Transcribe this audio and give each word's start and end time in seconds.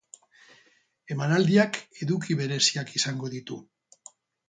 Emanaldiak 1.17 1.79
eduki 2.07 2.41
bereziak 2.43 2.99
izango 3.01 3.35
ditu. 3.39 3.63